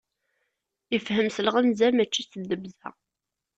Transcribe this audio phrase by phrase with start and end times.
[0.95, 2.89] Ifhem s lɣemza, mačči s ddebza.